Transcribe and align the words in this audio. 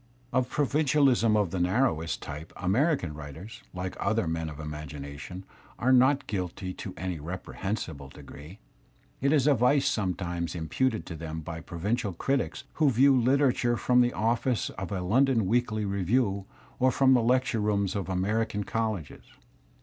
Of 0.33 0.49
provincialism 0.49 1.37
of 1.37 1.51
the 1.51 1.59
narrowest 1.59 2.23
type 2.23 2.51
American 2.57 3.13
writers, 3.13 3.61
like 3.71 3.95
other 3.99 4.27
men 4.27 4.49
of 4.49 4.59
imagination, 4.59 5.45
are 5.77 5.91
not 5.91 6.25
guilty 6.25 6.73
to 6.73 6.95
any 6.97 7.19
reprehen 7.19 7.75
sible 7.75 8.11
degree. 8.11 8.57
It 9.21 9.31
is 9.31 9.45
a 9.45 9.53
vice 9.53 9.87
sometimes 9.87 10.55
imputed 10.55 11.05
to 11.05 11.15
them 11.15 11.41
by 11.41 11.61
provincial 11.61 12.13
critics 12.13 12.63
who 12.81 12.89
view 12.89 13.15
literature 13.15 13.77
from 13.77 14.01
the 14.01 14.13
office 14.13 14.71
of 14.71 14.91
a 14.91 15.01
London 15.01 15.45
weekly 15.45 15.85
review 15.85 16.45
or 16.79 16.89
from 16.91 17.13
the 17.13 17.21
lecture 17.21 17.59
rooms 17.59 17.95
of 17.95 18.09
American 18.09 18.63
\ 18.63 18.63
colleges. 18.63 19.25